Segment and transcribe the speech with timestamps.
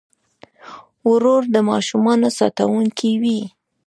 [1.09, 3.39] ورور د ماشومانو ساتونکی وي.